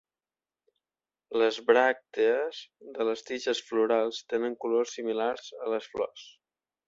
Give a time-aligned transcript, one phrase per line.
[1.41, 2.61] Les bràctees
[2.97, 6.27] de les tiges florals tenen colors similars a les flors.